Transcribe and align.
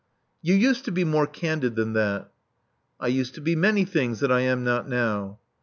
You 0.41 0.55
used 0.55 0.83
to 0.85 0.91
be 0.91 1.03
more 1.03 1.27
candid 1.27 1.75
than 1.75 1.93
that." 1.93 2.31
I 2.99 3.05
used 3.05 3.35
to 3.35 3.39
be 3.41 3.55
many 3.55 3.85
things 3.85 4.19
that 4.21 4.31
I 4.31 4.39
am 4.39 4.63
not 4.63 4.89
now." 4.89 5.37